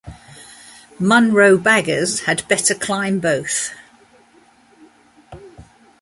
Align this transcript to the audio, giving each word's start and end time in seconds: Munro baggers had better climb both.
Munro 0.99 1.57
baggers 1.59 2.21
had 2.21 2.47
better 2.47 2.73
climb 2.73 3.19
both. 3.19 3.71